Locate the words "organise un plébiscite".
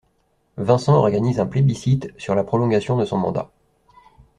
0.97-2.11